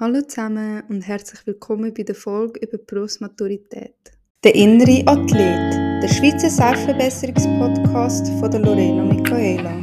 Hallo 0.00 0.22
zusammen 0.22 0.84
und 0.88 1.08
herzlich 1.08 1.44
willkommen 1.44 1.92
bei 1.92 2.04
der 2.04 2.14
Folge 2.14 2.60
über 2.60 2.78
Berufsmaturität. 2.78 3.96
Der 4.44 4.54
innere 4.54 5.02
Athlet, 5.06 5.74
der 6.00 6.08
Schweizer 6.08 6.48
Selbstverbesserungspodcast 6.48 8.28
von 8.38 8.48
der 8.48 8.60
Lorena 8.60 9.02
Michaela. 9.02 9.77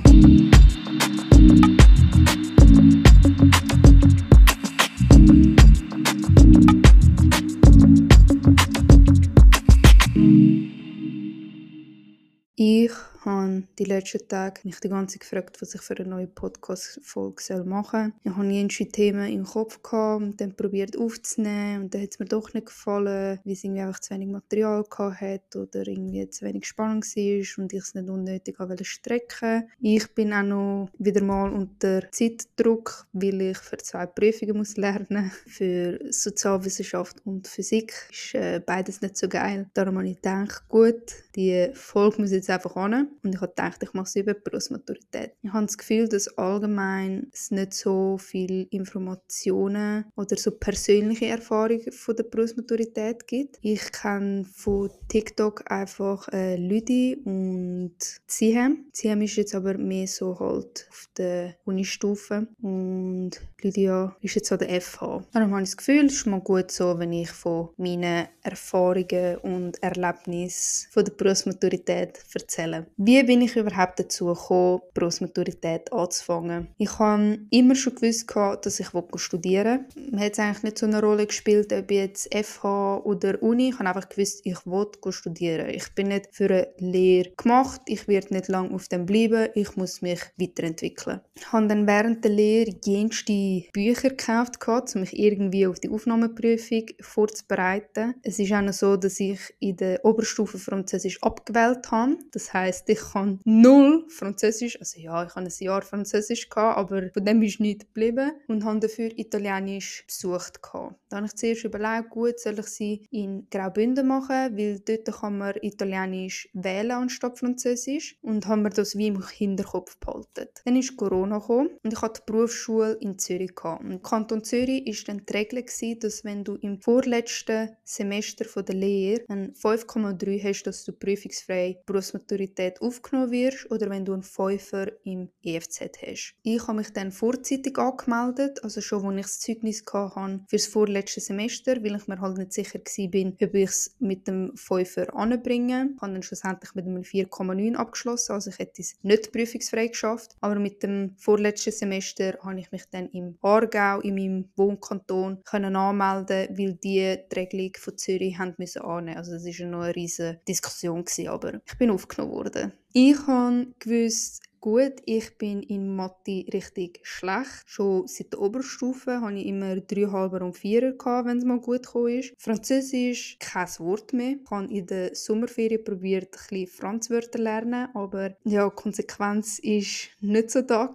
Die 13.79 13.85
letzten 13.85 14.27
Tage 14.27 14.61
mich 14.63 14.79
die 14.79 14.89
ganze 14.89 15.13
Zeit 15.13 15.21
gefragt, 15.21 15.61
was 15.61 15.75
ich 15.75 15.81
für 15.81 15.95
eine 15.97 16.09
neue 16.09 16.27
Podcast-Folge 16.27 17.63
machen 17.63 18.13
soll. 18.23 18.31
Ich 18.31 18.37
hatte 18.37 18.49
jüngste 18.49 18.87
Themen 18.87 19.31
im 19.31 19.43
Kopf 19.45 19.81
gehabt 19.81 20.21
und 20.21 20.41
dann 20.41 20.55
probiert 20.55 20.97
aufzunehmen 20.97 21.83
und 21.83 21.93
dann 21.93 22.01
hat 22.01 22.11
es 22.11 22.19
mir 22.19 22.25
doch 22.25 22.53
nicht 22.53 22.67
gefallen, 22.67 23.39
weil 23.43 23.53
es 23.53 23.63
irgendwie 23.63 23.81
einfach 23.81 23.99
zu 23.99 24.13
wenig 24.13 24.29
Material 24.29 24.83
hatte 24.97 25.59
oder 25.59 25.87
irgendwie 25.87 26.29
zu 26.29 26.45
wenig 26.45 26.65
spannend 26.65 27.05
war 27.05 27.63
und 27.63 27.73
ich 27.73 27.79
es 27.79 27.93
nicht 27.93 28.09
unnötig 28.09 28.55
strecken 28.83 29.69
Ich 29.79 30.13
bin 30.13 30.33
auch 30.33 30.43
noch 30.43 30.89
wieder 30.97 31.23
mal 31.23 31.51
unter 31.51 32.11
Zeitdruck, 32.11 33.07
weil 33.13 33.41
ich 33.41 33.57
für 33.57 33.77
zwei 33.77 34.05
Prüfungen 34.05 34.57
muss 34.57 34.77
lernen 34.77 35.31
für 35.47 35.99
Sozialwissenschaft 36.09 37.17
und 37.25 37.47
Physik. 37.47 37.93
Ist 38.11 38.35
äh, 38.35 38.61
beides 38.65 39.01
nicht 39.01 39.17
so 39.17 39.27
geil. 39.27 39.69
Darum 39.73 39.97
habe 39.97 40.07
ich 40.07 40.15
gedacht, 40.15 40.67
gut, 40.67 41.13
die 41.35 41.69
Folge 41.73 42.21
muss 42.21 42.31
jetzt 42.31 42.49
einfach 42.49 42.75
an 42.75 43.09
und 43.23 43.35
ich 43.35 43.41
gedacht, 43.55 43.81
ich 43.83 43.93
mache 43.93 44.05
es 44.05 44.15
über 44.15 44.33
Berufsmaturität. 44.33 45.33
Ich 45.41 45.51
habe 45.51 45.65
das 45.65 45.77
Gefühl, 45.77 46.07
dass 46.07 46.37
allgemein 46.37 47.27
es 47.33 47.51
nicht 47.51 47.73
so 47.73 48.17
viele 48.17 48.63
Informationen 48.69 50.05
oder 50.15 50.35
so 50.37 50.51
persönliche 50.51 51.27
Erfahrungen 51.27 51.91
von 51.91 52.15
der 52.15 52.23
Berufsmaturität 52.23 53.27
gibt. 53.27 53.57
Ich 53.61 53.91
kenne 53.91 54.45
von 54.53 54.91
TikTok 55.07 55.69
einfach 55.71 56.27
äh, 56.31 56.55
Lüdi 56.55 57.21
und 57.23 57.95
Zihem. 58.27 58.85
Zihem 58.91 59.21
ist 59.21 59.35
jetzt 59.37 59.55
aber 59.55 59.77
mehr 59.77 60.07
so 60.07 60.37
halt 60.39 60.87
auf 60.89 61.09
der 61.17 61.55
Unistufe 61.65 62.47
und 62.61 63.31
Lydia 63.61 64.15
ist 64.21 64.35
jetzt 64.35 64.51
an 64.51 64.59
der 64.59 64.81
FH. 64.81 65.23
Darum 65.31 65.51
habe 65.51 65.63
ich 65.63 65.69
das 65.69 65.77
Gefühl, 65.77 66.05
es 66.05 66.13
ist 66.13 66.27
mal 66.27 66.41
gut 66.41 66.71
so, 66.71 66.99
wenn 66.99 67.13
ich 67.13 67.31
von 67.31 67.69
meinen 67.77 68.27
Erfahrungen 68.43 69.37
und 69.37 69.81
Erlebnissen 69.81 70.87
von 70.91 71.05
der 71.05 71.13
Berufsmaturität 71.13 72.19
erzähle. 72.33 72.87
Wie 72.97 73.23
bin 73.23 73.41
ich 73.41 73.44
überhaupt 73.53 73.99
dazu 73.99 74.27
gekommen, 74.27 74.81
Berufsmaturität 74.93 75.91
anzufangen? 75.91 76.67
Ich 76.77 76.97
habe 76.99 77.39
immer 77.49 77.75
schon 77.75 77.95
gewusst, 77.95 78.25
dass 78.35 78.79
ich 78.79 78.89
studieren 79.17 79.85
will. 79.95 80.11
Mir 80.11 80.25
hat 80.25 80.33
es 80.33 80.39
eigentlich 80.39 80.63
nicht 80.63 80.77
so 80.77 80.85
eine 80.85 81.01
Rolle 81.01 81.25
gespielt, 81.25 81.71
ob 81.73 81.91
jetzt 81.91 82.33
FH 82.33 83.01
oder 83.03 83.41
Uni. 83.41 83.69
Ich 83.69 83.79
habe 83.79 83.89
einfach 83.89 84.09
gewusst, 84.09 84.41
ich 84.43 84.65
will 84.65 84.87
studieren. 85.09 85.69
Ich 85.69 85.93
bin 85.93 86.07
nicht 86.07 86.29
für 86.31 86.45
eine 86.45 86.67
Lehre 86.77 87.31
gemacht. 87.37 87.81
Ich 87.87 88.07
werde 88.07 88.33
nicht 88.33 88.47
lange 88.47 88.73
auf 88.73 88.87
dem 88.87 89.05
bleiben. 89.05 89.49
Ich 89.55 89.75
muss 89.75 90.01
mich 90.01 90.21
weiterentwickeln. 90.37 91.21
Ich 91.35 91.51
habe 91.51 91.67
dann 91.67 91.87
während 91.87 92.23
der 92.23 92.31
Lehre 92.31 92.71
jenste 92.83 93.63
Bücher 93.73 94.09
gekauft, 94.09 94.57
um 94.95 95.01
mich 95.01 95.17
irgendwie 95.17 95.67
auf 95.67 95.79
die 95.79 95.89
Aufnahmeprüfung 95.89 96.85
vorzubereiten. 97.01 98.15
Es 98.23 98.39
ist 98.39 98.51
auch 98.53 98.61
noch 98.61 98.73
so, 98.73 98.97
dass 98.97 99.19
ich 99.19 99.39
in 99.59 99.77
der 99.77 100.03
Oberstufe 100.05 100.57
Französisch 100.57 101.21
abgewählt 101.23 101.91
habe. 101.91 102.17
Das 102.31 102.53
heißt, 102.53 102.89
ich 102.89 102.99
kann 102.99 103.24
null 103.43 104.05
Französisch, 104.09 104.79
also 104.79 104.99
ja, 104.99 105.25
ich 105.25 105.35
habe 105.35 105.45
ein 105.45 105.51
Jahr 105.59 105.81
Französisch 105.81 106.49
gehabt, 106.49 106.77
aber 106.77 107.09
von 107.13 107.25
dem 107.25 107.41
ist 107.41 107.59
nicht 107.59 107.81
geblieben 107.81 108.31
und 108.47 108.63
habe 108.63 108.79
dafür 108.79 109.11
Italienisch 109.17 110.05
besucht 110.07 110.61
gehabt. 110.61 110.95
Da 111.09 111.17
habe 111.17 111.27
ich 111.27 111.35
zuerst 111.35 111.63
überlegt, 111.63 112.09
gut, 112.09 112.39
soll 112.39 112.59
ich 112.59 112.67
sie 112.67 113.07
in 113.11 113.47
Graubünden 113.49 114.07
machen, 114.07 114.57
weil 114.57 114.79
dort 114.79 115.11
kann 115.19 115.37
man 115.37 115.55
Italienisch 115.61 116.49
wählen 116.53 116.91
anstatt 116.91 117.39
Französisch 117.39 118.17
und 118.21 118.47
haben 118.47 118.63
mir 118.63 118.69
das 118.69 118.97
wie 118.97 119.07
im 119.07 119.25
Hinterkopf 119.27 119.97
behalten. 119.97 120.47
Dann 120.65 120.75
ist 120.75 120.95
Corona 120.97 121.39
gekommen 121.39 121.69
und 121.83 121.93
ich 121.93 122.01
hatte 122.01 122.21
die 122.21 122.31
Berufsschule 122.31 122.93
in 122.99 123.17
Zürich 123.17 123.55
gehabt. 123.55 123.83
Im 123.83 124.01
Kanton 124.01 124.43
Zürich 124.43 124.85
war 124.85 125.15
dann 125.15 125.25
die 125.25 125.33
Regel, 125.33 125.65
dass 125.99 126.23
wenn 126.23 126.43
du 126.43 126.55
im 126.55 126.79
vorletzten 126.81 127.69
Semester 127.83 128.45
der 128.63 128.75
Lehre 128.75 129.23
ein 129.29 129.53
5,3 129.53 130.43
hast, 130.43 130.63
dass 130.63 130.83
du 130.83 130.91
prüfungsfrei 130.91 131.81
Berufsmaturität 131.85 132.81
aufgenommen 132.81 133.14
wirst 133.31 133.69
oder 133.71 133.89
wenn 133.89 134.05
du 134.05 134.13
einen 134.13 134.23
Fünfer 134.23 134.87
im 135.03 135.29
EFZ 135.43 135.81
hast. 136.01 136.35
Ich 136.43 136.61
habe 136.67 136.77
mich 136.77 136.91
dann 136.91 137.11
vorzeitig 137.11 137.77
angemeldet, 137.77 138.63
also 138.63 138.81
schon, 138.81 139.05
als 139.05 139.15
ich 139.17 139.23
das 139.23 139.39
Zeugnis 139.39 139.83
hatte 139.91 140.45
für 140.47 140.55
das 140.55 140.67
vorletzte 140.67 141.21
Semester, 141.21 141.83
weil 141.83 141.95
ich 141.95 142.07
mir 142.07 142.19
halt 142.19 142.37
nicht 142.37 142.53
sicher 142.53 142.79
war, 142.79 143.47
ob 143.47 143.53
ich 143.53 143.69
es 143.69 143.95
mit 143.99 144.27
dem 144.27 144.51
Fünfer 144.55 145.15
anbringe. 145.15 145.91
Ich 145.95 146.01
habe 146.01 146.13
dann 146.13 146.23
schlussendlich 146.23 146.73
mit 146.73 146.85
einem 146.85 147.03
4,9 147.03 147.75
abgeschlossen, 147.75 148.33
also 148.33 148.49
ich 148.49 148.59
hätte 148.59 148.81
es 148.81 148.95
nicht 149.03 149.31
prüfungsfrei 149.31 149.87
geschafft, 149.87 150.35
aber 150.41 150.55
mit 150.55 150.83
dem 150.83 151.15
vorletzten 151.17 151.71
Semester 151.71 152.37
habe 152.41 152.59
ich 152.59 152.71
mich 152.71 152.83
dann 152.89 153.09
im 153.09 153.37
Aargau, 153.41 154.01
in 154.01 154.15
meinem 154.15 154.49
Wohnkanton, 154.55 155.43
können 155.43 155.75
anmelden, 155.75 156.57
weil 156.57 156.73
die 156.73 156.95
die 156.95 157.35
Regelung 157.35 157.71
von 157.77 157.97
Zürich 157.97 158.37
haben 158.37 158.55
müssen 158.57 158.81
annehmen. 158.81 159.17
Also 159.17 159.33
das 159.33 159.45
war 159.45 159.67
noch 159.67 159.81
eine 159.81 159.95
riesige 159.95 160.39
Diskussion 160.47 161.03
aber 161.27 161.61
ich 161.65 161.77
bin 161.77 161.89
aufgenommen 161.89 162.33
worden. 162.33 162.73
Ich 162.97 163.27
habe 163.27 163.67
gewusst, 163.79 164.41
gut, 164.61 165.01
ich 165.03 165.37
bin 165.37 165.61
in 165.63 165.97
Mathe 165.97 166.45
richtig 166.53 167.01
schlecht. 167.03 167.63
Schon 167.65 168.07
seit 168.07 168.31
der 168.31 168.39
Oberstufe 168.39 169.19
hatte 169.19 169.35
ich 169.35 169.47
immer 169.47 169.73
3,5 169.73 170.41
und 170.41 170.55
4 170.55 170.81
wenn 171.25 171.37
es 171.37 171.43
mal 171.43 171.59
gut 171.59 171.83
gekommen 171.83 172.19
ist. 172.19 172.33
Französisch 172.37 173.35
kein 173.37 173.67
Wort 173.79 174.13
mehr. 174.13 174.37
Ich 174.41 174.49
habe 174.49 174.73
in 174.73 174.87
der 174.87 175.13
Sommerferien 175.13 175.83
probiert, 175.83 176.33
ein 176.37 176.47
bisschen 176.47 176.67
Franzwörter 176.67 177.39
lernen, 177.39 177.89
aber 177.93 178.37
ja, 178.45 178.69
die 178.69 178.75
Konsequenz 178.75 179.59
war 179.61 180.29
nicht 180.29 180.51
so 180.51 180.61
da. 180.61 180.89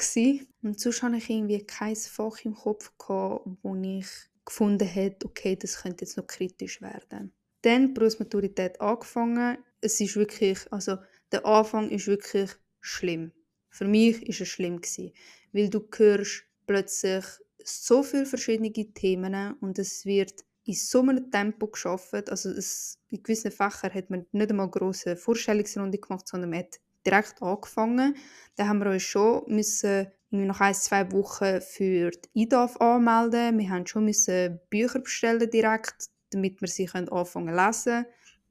Und 0.62 0.80
sonst 0.80 1.02
hatte 1.02 1.16
ich 1.16 1.28
irgendwie 1.28 1.66
kein 1.66 1.96
Fach 1.96 2.42
im 2.46 2.54
Kopf, 2.54 2.94
wo 2.98 3.76
ich 3.76 4.06
gefunden 4.46 4.88
habe, 4.88 5.16
okay, 5.26 5.54
das 5.54 5.82
könnte 5.82 6.06
jetzt 6.06 6.16
noch 6.16 6.26
kritisch 6.26 6.80
werden. 6.80 7.34
Dann 7.60 7.88
die 7.88 7.92
Berufsmaturität 7.92 8.80
angefangen. 8.80 9.58
Es 9.82 10.00
ist 10.00 10.16
wirklich, 10.16 10.60
also 10.70 10.96
der 11.32 11.44
Anfang 11.46 11.90
ist 11.90 12.06
wirklich 12.06 12.50
schlimm. 12.80 13.32
Für 13.68 13.84
mich 13.84 14.26
ist 14.26 14.40
es 14.40 14.48
schlimm 14.48 14.80
gewesen, 14.80 15.12
weil 15.52 15.68
du 15.68 15.86
hörst 15.96 16.44
plötzlich 16.66 17.24
so 17.64 18.02
viele 18.02 18.26
verschiedene 18.26 18.72
Themen 18.72 19.54
und 19.60 19.78
es 19.78 20.04
wird 20.04 20.44
in 20.64 20.74
so 20.74 21.00
einem 21.00 21.30
Tempo 21.30 21.68
geschaffen. 21.68 22.22
Also 22.28 22.50
es, 22.50 22.98
in 23.08 23.22
gewissen 23.22 23.50
Fächern 23.50 23.94
hat 23.94 24.10
man 24.10 24.26
nicht 24.32 24.50
einmal 24.50 24.70
grosse 24.70 25.16
Vorstellungsrunde 25.16 25.98
gemacht, 25.98 26.28
sondern 26.28 26.50
man 26.50 26.60
hat 26.60 26.80
direkt 27.06 27.42
angefangen. 27.42 28.16
Da 28.56 28.66
haben 28.66 28.78
wir 28.80 28.90
uns 28.90 29.02
schon 29.02 29.42
müssen 29.46 30.08
nach 30.30 30.60
ein, 30.60 30.74
zwei 30.74 31.10
Wochen 31.12 31.60
für 31.60 32.10
die 32.10 32.42
IDAF 32.42 32.76
anmelden. 32.76 33.58
Wir 33.58 33.70
haben 33.70 33.86
schon 33.86 34.04
müssen 34.04 34.60
Bücher 34.70 35.00
bestellen 35.00 35.50
direkt, 35.50 36.08
damit 36.30 36.60
wir 36.60 36.68
sie 36.68 36.88
anfangen 36.88 37.48
zu 37.48 37.64
lesen. 37.64 38.06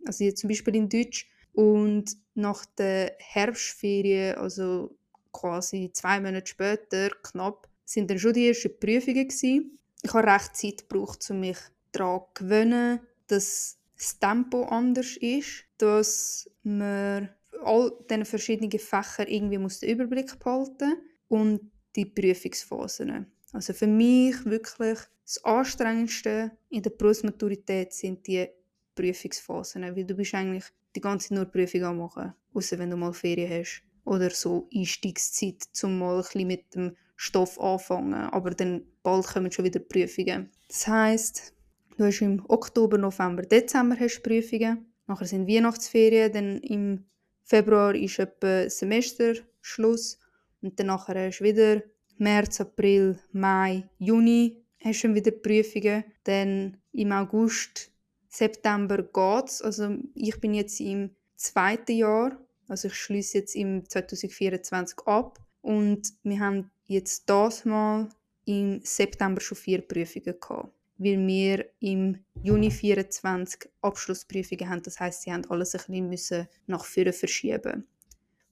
Also 0.06 0.24
jetzt 0.24 0.42
zum 0.42 0.50
Beispiel 0.50 0.76
in 0.76 0.90
Deutsch. 0.90 1.30
Und 1.60 2.16
nach 2.36 2.66
der 2.78 3.18
Herbstferien, 3.18 4.38
also 4.38 4.96
quasi 5.34 5.92
zwei 5.92 6.22
Monate 6.22 6.48
später, 6.48 7.10
knapp, 7.22 7.68
sind 7.84 8.10
dann 8.10 8.18
schon 8.18 8.32
die 8.32 8.48
ersten 8.48 8.80
Prüfungen 8.80 9.28
gewesen. 9.28 9.78
Ich 10.02 10.14
habe 10.14 10.32
recht 10.32 10.56
Zeit 10.56 10.88
gebraucht, 10.88 11.30
um 11.30 11.42
mich 11.42 11.58
daran 11.92 12.22
zu 12.34 12.46
gewöhnen, 12.46 13.02
dass 13.28 13.78
das 13.98 14.18
Tempo 14.20 14.64
anders 14.68 15.18
ist, 15.18 15.66
dass 15.78 16.50
man 16.64 17.28
all 17.66 17.92
diesen 18.10 18.24
verschiedenen 18.24 18.80
Fächern 18.80 19.28
irgendwie 19.28 19.58
muss 19.58 19.82
den 19.82 19.90
Überblick 19.90 20.40
behalten 20.40 20.94
und 21.28 21.70
die 21.94 22.06
Prüfungsphasen. 22.06 23.26
Also 23.52 23.74
für 23.74 23.88
mich 23.88 24.46
wirklich 24.46 25.00
das 25.26 25.44
Anstrengendste 25.44 26.52
in 26.70 26.84
der 26.84 26.92
Berufsmaturität 26.92 27.92
sind 27.92 28.26
die 28.28 28.48
Prüfungsphasen, 28.96 29.84
weil 29.84 30.06
du 30.06 30.16
bist 30.16 30.34
eigentlich 30.34 30.64
die 30.96 31.02
ganze 31.02 31.30
Zeit 31.30 31.38
nur 31.38 31.46
Prüfungen 31.46 31.98
machen, 31.98 32.34
außer 32.54 32.80
wenn 32.80 32.90
du 32.90 32.98
mal 32.98 33.14
Ferien 33.14 33.52
hast 33.52 33.84
oder 34.06 34.30
so 34.30 34.68
Einstiegszeit, 34.74 35.68
um 35.84 36.00
mal 36.00 36.16
ein 36.16 36.22
bisschen 36.22 36.48
mit 36.48 36.76
dem 36.76 36.96
Stoff 37.16 37.60
anfangen. 37.60 38.14
Aber 38.14 38.52
dann 38.52 38.84
bald 39.04 39.28
kommen 39.28 39.52
schon 39.52 39.66
wieder 39.66 39.80
Prüfungen. 39.80 40.50
Das 40.68 40.88
heißt, 40.88 41.54
du 41.98 42.06
hast 42.06 42.22
im 42.22 42.44
Oktober, 42.48 42.98
November, 42.98 43.44
Dezember 43.44 43.98
hast 44.00 44.24
Prüfungen. 44.24 44.86
Nachher 45.08 45.26
sind 45.26 45.48
Weihnachtsferien, 45.48 46.32
dann 46.32 46.58
im 46.60 47.06
Februar 47.44 47.96
ist 47.96 48.20
etwa 48.20 48.70
Semesterschluss 48.70 50.20
und 50.62 50.80
dann 50.80 50.88
nachher 50.88 51.28
hast 51.28 51.40
du 51.40 51.46
wieder 51.46 51.82
März, 52.18 52.62
April, 52.62 53.18
Mai, 53.32 53.90
Juni 53.98 54.64
hast 54.84 55.04
du 55.04 55.14
wieder 55.14 55.32
Prüfungen. 55.32 56.04
Dann 56.24 56.78
im 56.92 57.12
August, 57.12 57.92
September 58.30 59.04
geht's. 59.04 59.62
Also 59.62 59.98
ich 60.16 60.40
bin 60.40 60.54
jetzt 60.54 60.80
im 60.80 61.12
zweiten 61.36 61.94
Jahr 61.94 62.38
also 62.70 62.88
ich 62.88 62.96
schließe 62.96 63.40
jetzt 63.40 63.56
im 63.56 63.90
2024 63.90 65.00
ab 65.06 65.40
und 65.62 66.14
wir 66.24 66.40
haben 66.40 66.72
jetzt 66.86 67.30
das 67.30 67.66
mal 67.66 68.08
im 68.46 68.80
September 68.84 69.42
schon 69.42 69.58
vier 69.58 69.82
Prüfungen 69.82 70.40
gehabt, 70.40 70.72
weil 70.98 71.28
wir 71.28 71.66
im 71.80 72.24
Juni 72.44 72.72
24 72.72 73.70
Abschlussprüfungen 73.82 74.70
haben. 74.70 74.84
Das 74.84 75.00
heißt, 75.00 75.24
sie 75.24 75.34
haben 75.34 75.50
alles 75.50 75.76
ein 75.76 75.80
bisschen 75.80 76.10
müssen 76.10 76.48
nach 76.68 76.86
vorne 76.86 77.12
verschieben. 77.12 77.88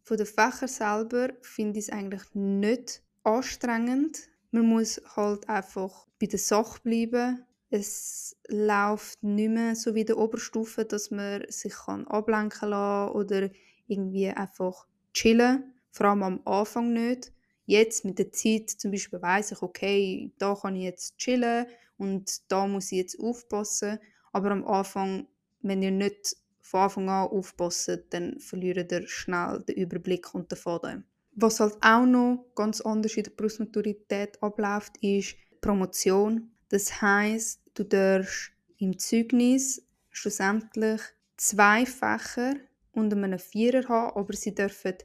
Von 0.01 0.18
den 0.18 0.25
Fächern 0.25 0.68
selber 0.68 1.30
finde 1.41 1.80
ich 1.80 1.85
es 1.85 1.94
eigentlich 1.94 2.23
nicht 2.33 3.03
anstrengend. 3.23 4.30
Man 4.51 4.68
muss 4.68 5.00
halt 5.15 5.47
einfach 5.47 6.07
bei 6.19 6.25
der 6.25 6.39
Sache 6.39 6.80
bleiben. 6.81 7.45
Es 7.69 8.35
läuft 8.47 9.21
nicht 9.21 9.49
mehr 9.49 9.75
so 9.75 9.93
wie 9.93 10.05
der 10.05 10.17
Oberstufe, 10.17 10.85
dass 10.85 11.11
man 11.11 11.43
sich 11.49 11.73
kann 11.73 12.07
ablenken 12.07 12.71
kann 12.71 13.09
oder 13.09 13.49
irgendwie 13.87 14.29
einfach 14.29 14.87
chillen. 15.13 15.73
Vor 15.91 16.07
allem 16.07 16.23
am 16.23 16.41
Anfang 16.45 16.93
nicht. 16.93 17.33
Jetzt 17.65 18.05
mit 18.05 18.19
der 18.19 18.31
Zeit 18.31 18.69
zum 18.69 18.91
Beispiel 18.91 19.21
weiss 19.21 19.51
ich, 19.51 19.61
okay, 19.61 20.31
da 20.37 20.55
kann 20.55 20.75
ich 20.75 20.83
jetzt 20.83 21.17
chillen 21.17 21.65
und 21.97 22.49
da 22.49 22.65
muss 22.67 22.91
ich 22.91 22.99
jetzt 22.99 23.19
aufpassen. 23.19 23.99
Aber 24.31 24.51
am 24.51 24.65
Anfang, 24.65 25.27
wenn 25.61 25.81
ihr 25.81 25.91
nicht 25.91 26.37
von 26.61 26.81
Anfang 26.81 27.09
an 27.09 27.27
aufpassen, 27.27 28.03
dann 28.09 28.39
verliert 28.39 28.91
ihr 28.91 29.07
schnell 29.07 29.63
den 29.67 29.75
Überblick 29.75 30.33
und 30.33 30.51
den 30.51 30.57
Faden. 30.57 31.05
Was 31.33 31.59
halt 31.59 31.75
auch 31.81 32.05
noch 32.05 32.45
ganz 32.55 32.81
anders 32.81 33.15
in 33.15 33.23
der 33.23 33.31
Berufsmaturität 33.31 34.41
abläuft, 34.41 34.97
ist 35.01 35.35
Promotion. 35.61 36.51
Das 36.69 37.01
heißt, 37.01 37.61
du 37.73 37.83
darfst 37.83 38.51
im 38.77 38.97
Zeugnis 38.97 39.81
schlussendlich 40.11 41.01
zwei 41.37 41.85
Fächer 41.85 42.55
unter 42.91 43.17
einem 43.17 43.39
Vierer 43.39 43.87
haben, 43.87 44.17
aber 44.17 44.33
sie 44.33 44.53
dürfen 44.53 44.95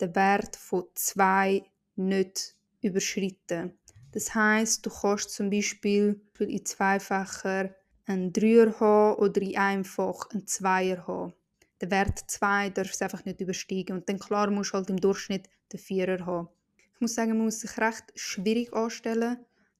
den 0.00 0.14
Wert 0.14 0.56
von 0.56 0.84
zwei 0.94 1.64
nicht 1.96 2.56
überschreiten. 2.80 3.78
Das 4.12 4.34
heißt, 4.34 4.84
du 4.86 4.90
kannst 4.90 5.30
zum 5.30 5.50
Beispiel 5.50 6.20
in 6.38 6.64
zwei 6.64 6.98
Fächern 6.98 7.74
einen 8.06 8.32
Dreier 8.32 8.78
haben 8.80 9.18
oder 9.18 9.42
in 9.42 9.56
einem 9.56 9.84
Fach 9.84 10.30
einen 10.30 10.46
Zweier 10.46 11.06
haben. 11.06 11.34
Der 11.80 11.90
Wert 11.90 12.18
2 12.26 12.70
darf 12.70 12.90
es 12.90 13.02
einfach 13.02 13.24
nicht 13.24 13.40
übersteigen 13.40 13.96
und 13.96 14.08
dann 14.08 14.18
klar 14.18 14.50
musst 14.50 14.72
du 14.72 14.78
halt 14.78 14.90
im 14.90 14.96
Durchschnitt 14.96 15.48
den 15.72 15.78
Vierer 15.78 16.26
haben. 16.26 16.48
Ich 16.94 17.00
muss 17.00 17.14
sagen, 17.14 17.36
man 17.36 17.44
muss 17.44 17.60
sich 17.60 17.78
recht 17.78 18.04
schwierig 18.16 18.72
anstellen, 18.72 19.38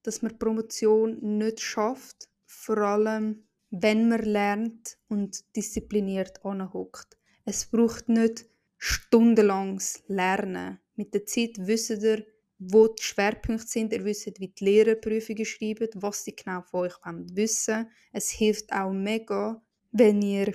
dass 0.08 0.22
man 0.22 0.38
Promotion 0.38 1.18
nicht 1.20 1.60
schafft, 1.60 2.30
vor 2.46 2.78
allem 2.78 3.44
wenn 3.70 4.08
man 4.08 4.22
lernt 4.22 4.96
und 5.08 5.44
diszipliniert 5.54 6.42
anhockt. 6.46 7.18
Es 7.44 7.66
braucht 7.66 8.08
nicht 8.08 8.46
stundenlanges 8.78 10.02
Lernen. 10.06 10.78
Mit 10.96 11.12
der 11.12 11.26
Zeit 11.26 11.58
wisst 11.58 11.90
ihr, 11.90 12.24
wo 12.58 12.88
die 12.88 13.02
Schwerpunkte 13.02 13.66
sind. 13.66 13.92
Ihr 13.92 14.02
wisst, 14.06 14.40
wie 14.40 14.48
die 14.48 14.64
Lehrerprüfungen 14.64 15.44
schreiben, 15.44 15.90
was 15.96 16.24
sie 16.24 16.34
genau 16.34 16.62
von 16.62 16.86
euch 16.86 16.96
wissen 17.34 17.90
Es 18.10 18.30
hilft 18.30 18.72
auch 18.72 18.92
mega, 18.92 19.60
wenn 19.92 20.22
ihr 20.22 20.54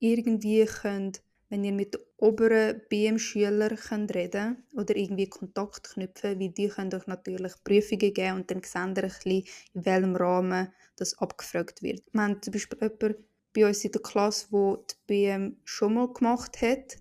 irgendwie 0.00 0.64
könnt, 0.64 1.22
wenn 1.48 1.64
ihr 1.64 1.72
mit 1.72 1.98
oberen 2.16 2.82
BM-Schülern 2.88 3.78
reden 4.10 4.64
oder 4.74 4.96
irgendwie 4.96 5.28
Kontakt 5.28 5.90
knüpfen, 5.90 6.40
weil 6.40 6.50
die 6.50 6.68
können 6.68 6.94
euch 6.94 7.06
natürlich 7.06 7.52
Prüfungen 7.62 8.14
geben 8.14 8.36
und 8.36 8.50
dann 8.50 8.62
sehen 8.62 8.94
ihr 8.96 9.04
ein 9.04 9.10
bisschen, 9.10 9.44
in 9.74 9.84
welchem 9.84 10.16
Rahmen 10.16 10.72
das 10.96 11.16
abgefragt 11.18 11.82
wird. 11.82 12.02
Wir 12.12 12.22
haben 12.22 12.42
zum 12.42 12.52
Beispiel 12.52 12.78
jemanden 12.80 13.24
bei 13.54 13.66
uns 13.66 13.84
in 13.84 13.92
der 13.92 14.02
Klasse, 14.02 14.48
der 14.50 14.78
die 14.90 14.94
BM 15.06 15.56
schon 15.64 15.94
mal 15.94 16.12
gemacht 16.12 16.60
hat 16.62 16.96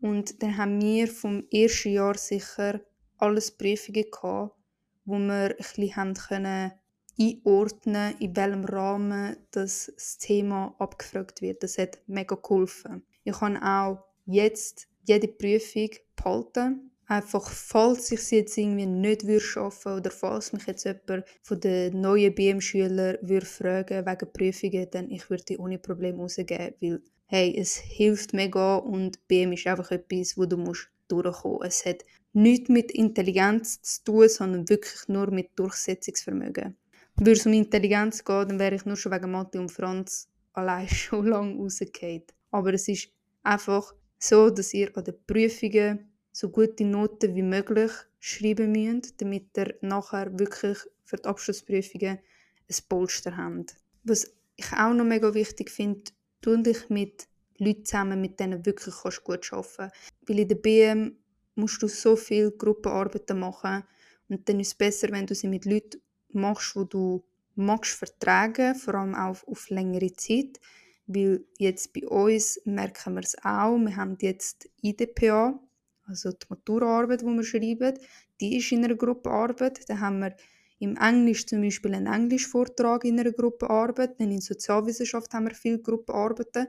und 0.00 0.42
dann 0.42 0.56
haben 0.56 0.80
wir 0.80 1.06
vom 1.06 1.44
ersten 1.52 1.92
Jahr 1.92 2.16
sicher 2.16 2.80
alles 3.18 3.50
Prüfungen 3.52 4.10
gehabt, 4.10 4.56
wo 5.04 5.18
wir 5.18 5.50
ein 5.50 5.56
bisschen 5.56 5.96
haben 5.96 6.14
können 6.14 6.72
einordnen, 7.20 8.16
in 8.18 8.34
welchem 8.36 8.64
Rahmen 8.64 9.36
das, 9.50 9.92
das 9.94 10.18
Thema 10.18 10.74
abgefragt 10.78 11.42
wird. 11.42 11.62
Das 11.62 11.78
hat 11.78 11.98
mega 12.06 12.34
geholfen. 12.36 13.04
Ich 13.24 13.38
kann 13.38 13.56
auch 13.56 14.04
jetzt 14.26 14.88
jede 15.04 15.28
Prüfung 15.28 15.90
behalten. 16.16 16.90
Einfach, 17.06 17.50
falls 17.50 18.10
ich 18.10 18.22
sie 18.22 18.36
jetzt 18.36 18.56
irgendwie 18.56 18.86
nicht 18.86 19.26
würde 19.26 19.98
oder 19.98 20.10
falls 20.10 20.52
mich 20.52 20.66
jetzt 20.66 20.84
jemand 20.84 21.24
von 21.42 21.60
den 21.60 22.00
neuen 22.00 22.34
BM-Schülern 22.34 23.18
würde 23.20 23.44
fragen 23.44 24.06
wegen 24.06 24.32
Prüfungen, 24.32 24.88
dann 24.90 25.10
ich 25.10 25.28
würde 25.28 25.44
die 25.44 25.58
ohne 25.58 25.78
Problem 25.78 26.20
rausgeben, 26.20 26.74
weil 26.80 27.02
hey, 27.26 27.54
es 27.58 27.76
hilft 27.76 28.32
mega 28.34 28.76
und 28.76 29.26
BM 29.26 29.52
ist 29.52 29.66
einfach 29.66 29.90
etwas, 29.90 30.36
wo 30.36 30.46
du 30.46 30.56
musst 30.56 30.90
durchkommen. 31.08 31.62
Es 31.62 31.84
hat 31.84 32.02
nichts 32.32 32.68
mit 32.68 32.92
Intelligenz 32.92 33.80
zu 33.82 34.04
tun, 34.04 34.28
sondern 34.28 34.68
wirklich 34.68 35.08
nur 35.08 35.30
mit 35.30 35.50
Durchsetzungsvermögen. 35.56 36.76
Würde 37.16 37.32
es 37.32 37.46
um 37.46 37.52
Intelligenz 37.52 38.24
gehen, 38.24 38.48
dann 38.48 38.58
wäre 38.58 38.74
ich 38.74 38.84
nur 38.84 38.96
schon 38.96 39.12
wegen 39.12 39.30
Mathe 39.30 39.60
und 39.60 39.70
Franz 39.70 40.28
allein 40.52 40.88
schon 40.88 41.26
lange 41.26 41.56
rausgefallen. 41.56 42.24
Aber 42.52 42.72
es 42.72 42.86
ist 42.86 43.08
einfach 43.42 43.92
so, 44.18 44.50
dass 44.50 44.72
ihr 44.72 44.96
an 44.96 45.04
den 45.04 45.16
Prüfungen 45.26 46.12
so 46.30 46.48
gute 46.48 46.84
Noten 46.84 47.34
wie 47.34 47.42
möglich 47.42 47.90
schreiben 48.20 48.70
müsst, 48.70 49.20
damit 49.20 49.56
ihr 49.56 49.74
nachher 49.80 50.38
wirklich 50.38 50.78
für 51.04 51.16
die 51.16 51.24
Abschlussprüfungen 51.24 52.18
ein 52.18 52.76
Polster 52.88 53.36
habt. 53.36 53.74
Was 54.04 54.32
ich 54.56 54.72
auch 54.72 54.94
noch 54.94 55.04
mega 55.04 55.34
wichtig 55.34 55.70
finde, 55.70 56.12
tu 56.40 56.56
dich 56.56 56.88
mit 56.88 57.26
Leuten 57.58 57.84
zusammen, 57.84 58.20
mit 58.20 58.38
denen 58.38 58.64
wirklich 58.64 58.94
kannst 59.02 59.24
gut 59.24 59.52
arbeiten 59.52 59.76
kannst. 59.76 59.96
Weil 60.26 60.38
in 60.38 60.48
der 60.48 60.54
BM 60.56 61.16
musst 61.54 61.82
du 61.82 61.88
so 61.88 62.16
viele 62.16 62.52
Gruppenarbeiten 62.52 63.38
machen 63.38 63.84
und 64.28 64.48
dann 64.48 64.60
ist 64.60 64.68
es 64.68 64.74
besser, 64.74 65.08
wenn 65.10 65.26
du 65.26 65.34
sie 65.34 65.48
mit 65.48 65.64
Leuten 65.64 66.00
machst, 66.32 66.76
wo 66.76 66.84
du 66.84 67.24
magst 67.54 67.92
vertragen, 67.92 68.74
vor 68.74 68.94
allem 68.94 69.14
auch 69.14 69.46
auf 69.46 69.68
längere 69.68 70.12
Zeit. 70.14 70.58
Weil 71.06 71.44
jetzt 71.58 71.92
bei 71.92 72.06
uns 72.06 72.60
merken 72.64 73.14
wir 73.14 73.22
es 73.22 73.36
auch, 73.44 73.76
wir 73.78 73.96
haben 73.96 74.16
jetzt 74.20 74.68
IDPA, 74.82 75.58
also 76.06 76.30
die 76.30 76.46
Maturaarbeit, 76.48 77.22
die 77.22 77.26
wir 77.26 77.44
schreiben, 77.44 77.98
die 78.40 78.56
ist 78.56 78.72
in 78.72 78.84
einer 78.84 78.94
Gruppenarbeit. 78.94 79.88
Dann 79.88 80.00
haben 80.00 80.20
wir 80.20 80.36
im 80.78 80.96
Englisch 80.96 81.46
zum 81.46 81.62
Beispiel 81.62 81.94
einen 81.94 82.12
Englischvortrag 82.12 83.04
in 83.04 83.18
einer 83.20 83.32
Gruppenarbeit, 83.32 84.18
dann 84.18 84.32
in 84.32 84.40
Sozialwissenschaft 84.40 85.32
haben 85.32 85.46
wir 85.46 85.54
viele 85.54 85.78
Gruppenarbeiten. 85.78 86.66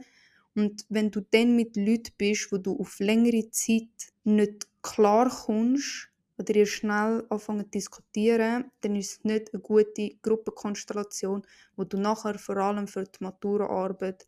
Und 0.55 0.85
wenn 0.89 1.09
du 1.09 1.21
dann 1.21 1.55
mit 1.55 1.75
Leuten 1.75 2.13
bist, 2.17 2.51
wo 2.51 2.57
du 2.57 2.79
auf 2.79 2.99
längere 2.99 3.49
Zeit 3.49 4.13
nicht 4.23 4.67
klar 4.83 5.29
kommst, 5.29 6.09
oder 6.37 6.55
ihr 6.55 6.65
schnell 6.65 7.25
anfangen 7.29 7.65
zu 7.65 7.71
diskutieren, 7.71 8.71
dann 8.81 8.95
ist 8.95 9.11
es 9.11 9.23
nicht 9.23 9.53
eine 9.53 9.61
gute 9.61 10.15
Gruppenkonstellation, 10.21 11.43
wo 11.75 11.83
du 11.83 11.97
nachher 11.97 12.37
vor 12.39 12.57
allem 12.57 12.87
für 12.87 13.03
die 13.03 13.23
Maturaarbeit 13.23 14.27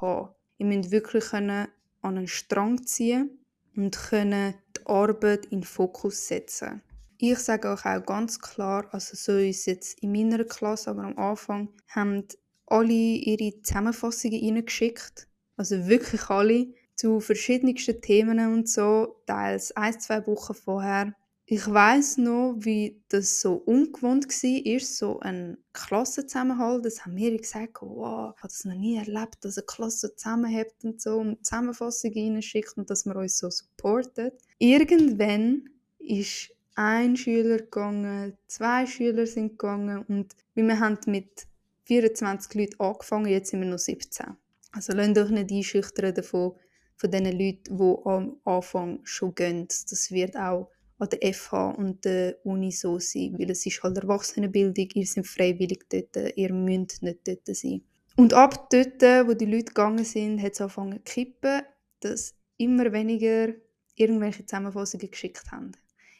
haben. 0.00 0.28
Ihr 0.58 0.66
müsst 0.66 0.90
wirklich 0.90 1.32
an 1.32 1.68
einen 2.02 2.26
Strang 2.26 2.84
ziehen 2.86 3.38
und 3.76 3.96
können 3.96 4.54
die 4.76 4.86
Arbeit 4.86 5.46
in 5.46 5.60
den 5.60 5.64
Fokus 5.64 6.26
setzen. 6.26 6.82
Ich 7.18 7.38
sage 7.38 7.68
euch 7.68 7.84
auch 7.84 8.04
ganz 8.04 8.38
klar, 8.38 8.88
also 8.92 9.16
so 9.16 9.36
ist 9.38 9.66
jetzt 9.66 10.00
in 10.00 10.12
meiner 10.12 10.44
Klasse, 10.44 10.90
aber 10.90 11.02
am 11.02 11.18
Anfang 11.18 11.68
haben 11.88 12.24
alle 12.66 12.92
ihre 12.92 13.60
Zusammenfassungen 13.62 14.40
reingeschickt. 14.40 15.26
Also 15.56 15.88
wirklich 15.88 16.28
alle 16.30 16.68
zu 16.94 17.20
verschiedensten 17.20 18.00
Themen 18.00 18.52
und 18.52 18.68
so, 18.68 19.22
teils 19.26 19.72
ein, 19.72 19.98
zwei 19.98 20.24
Wochen 20.26 20.54
vorher. 20.54 21.14
Ich 21.50 21.66
weiß 21.66 22.18
noch, 22.18 22.56
wie 22.58 23.00
das 23.08 23.40
so 23.40 23.54
ungewohnt 23.54 24.26
war, 24.26 24.80
so 24.80 25.18
ein 25.20 25.56
Klassenzusammenhalt. 25.72 26.84
Das 26.84 27.06
haben 27.06 27.16
wir 27.16 27.34
gesagt, 27.38 27.78
wow, 27.80 28.34
ich 28.36 28.42
habe 28.42 28.48
das 28.48 28.66
noch 28.66 28.74
nie 28.74 28.98
erlebt, 28.98 29.38
dass 29.40 29.56
eine 29.56 29.64
Klasse 29.64 30.14
zusammenhält 30.14 30.74
und 30.82 31.00
so 31.00 31.16
und 31.16 31.42
Zusammenfassungen 31.46 32.34
reinschickt 32.34 32.76
und 32.76 32.90
dass 32.90 33.06
man 33.06 33.16
uns 33.16 33.38
so 33.38 33.48
supportet. 33.48 34.34
Irgendwann 34.58 35.70
ist 35.98 36.50
ein 36.74 37.16
Schüler 37.16 37.56
gegangen, 37.56 38.36
zwei 38.46 38.84
Schüler 38.84 39.26
sind 39.26 39.58
gegangen 39.58 40.04
und 40.06 40.36
wir 40.54 40.78
haben 40.78 40.98
mit 41.06 41.46
24 41.84 42.54
Leuten 42.56 42.78
angefangen, 42.78 43.26
jetzt 43.26 43.52
sind 43.52 43.60
wir 43.60 43.68
noch 43.70 43.78
17. 43.78 44.36
Also 44.72 44.92
lasst 44.92 45.16
euch 45.16 45.30
nicht 45.30 45.50
einschüchtern 45.50 46.14
davon, 46.14 46.56
von 46.98 47.10
den 47.10 47.24
Leuten, 47.24 47.78
die 47.78 47.96
am 48.04 48.36
Anfang 48.44 49.00
schon 49.04 49.34
gehen. 49.34 49.66
Das 49.66 50.10
wird 50.10 50.36
auch 50.36 50.68
an 50.98 51.08
der 51.08 51.32
FH 51.32 51.70
und 51.70 52.04
der 52.04 52.36
Uni 52.44 52.72
so 52.72 52.98
sein, 52.98 53.36
weil 53.38 53.50
es 53.50 53.64
ist 53.64 53.82
halt 53.82 53.96
Erwachsenenbildung, 53.96 54.88
ihr 54.94 55.06
seid 55.06 55.26
freiwillig 55.26 55.88
dort, 55.88 56.36
ihr 56.36 56.52
müsst 56.52 57.02
nicht 57.02 57.26
dort 57.26 57.46
sein. 57.46 57.82
Und 58.16 58.34
ab 58.34 58.68
dort, 58.70 59.00
wo 59.28 59.34
die 59.34 59.46
Leute 59.46 59.66
gegangen 59.66 60.04
sind, 60.04 60.42
hat 60.42 60.52
es 60.52 60.60
angefangen 60.60 60.96
zu 60.96 61.02
kippen, 61.04 61.62
dass 62.00 62.34
immer 62.56 62.92
weniger 62.92 63.54
irgendwelche 63.94 64.44
Zusammenfassungen 64.44 65.10
geschickt 65.10 65.50
haben. 65.52 65.72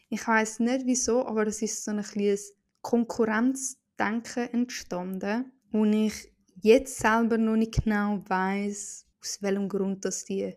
Ich 0.08 0.26
weiß 0.26 0.60
nicht 0.60 0.86
wieso, 0.86 1.26
aber 1.26 1.46
es 1.46 1.60
ist 1.60 1.84
so 1.84 1.90
ein 1.90 2.02
kleines 2.02 2.54
Konkurrenzdenken 2.82 4.48
entstanden, 4.52 5.52
wo 5.70 5.84
ich 5.84 6.32
jetzt 6.60 6.98
selber 6.98 7.36
noch 7.36 7.56
nicht 7.56 7.84
genau 7.84 8.22
weiß, 8.26 9.06
aus 9.20 9.42
welchem 9.42 9.68
Grund 9.68 10.04
das 10.04 10.24
die 10.24 10.54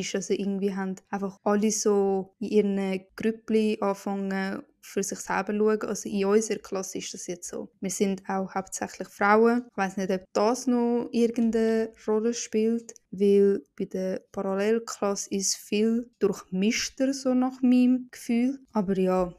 ist. 0.00 0.14
Also 0.14 0.34
irgendwie 0.34 0.74
haben 0.74 0.96
einfach 1.10 1.38
alle 1.44 1.70
so 1.70 2.34
in 2.40 2.48
ihren 2.48 3.04
Grüppli 3.16 3.78
anfangen, 3.80 4.62
für 4.82 5.02
sich 5.02 5.20
selber 5.20 5.54
schauen. 5.54 5.82
Also 5.82 6.08
in 6.08 6.24
unserer 6.24 6.58
Klasse 6.58 6.98
ist 6.98 7.14
das 7.14 7.26
jetzt 7.26 7.48
so. 7.48 7.70
Wir 7.80 7.90
sind 7.90 8.28
auch 8.28 8.54
hauptsächlich 8.54 9.08
Frauen. 9.08 9.64
Ich 9.70 9.76
weiß 9.76 9.96
nicht, 9.96 10.10
ob 10.10 10.24
das 10.32 10.66
noch 10.66 11.08
irgendeine 11.12 11.92
Rolle 12.06 12.34
spielt, 12.34 12.94
weil 13.10 13.62
bei 13.78 13.84
der 13.84 14.20
Parallelklasse 14.32 15.30
ist 15.30 15.56
viel 15.56 16.10
durchmischter, 16.18 17.14
so 17.14 17.32
nach 17.32 17.62
meinem 17.62 18.08
Gefühl. 18.10 18.58
Aber 18.72 18.98
ja, 18.98 19.32